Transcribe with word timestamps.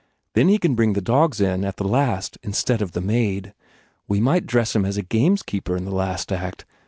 Then 0.33 0.47
he 0.47 0.57
can 0.57 0.73
bring 0.73 0.93
the 0.93 0.99
dogs 0.99 1.39
in 1.39 1.63
at 1.63 1.77
the 1.77 1.83
last, 1.87 2.39
instead 2.41 2.81
of 2.81 2.93
the 2.93 3.01
maid. 3.01 3.53
We 4.07 4.19
might 4.19 4.47
dress 4.47 4.75
him 4.75 4.83
as 4.83 4.97
a 4.97 5.03
gamekeeper 5.03 5.77
in 5.77 5.85
the 5.85 5.93
last 5.93 6.31
act. 6.31 6.65